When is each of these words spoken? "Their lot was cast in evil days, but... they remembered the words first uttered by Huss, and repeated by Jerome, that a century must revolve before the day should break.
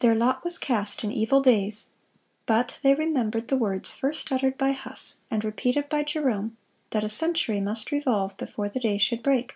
"Their 0.00 0.16
lot 0.16 0.42
was 0.42 0.58
cast 0.58 1.04
in 1.04 1.12
evil 1.12 1.40
days, 1.40 1.90
but... 2.44 2.80
they 2.82 2.92
remembered 2.92 3.46
the 3.46 3.56
words 3.56 3.92
first 3.92 4.32
uttered 4.32 4.58
by 4.58 4.72
Huss, 4.72 5.20
and 5.30 5.44
repeated 5.44 5.88
by 5.88 6.02
Jerome, 6.02 6.56
that 6.90 7.04
a 7.04 7.08
century 7.08 7.60
must 7.60 7.92
revolve 7.92 8.36
before 8.36 8.68
the 8.68 8.80
day 8.80 8.98
should 8.98 9.22
break. 9.22 9.54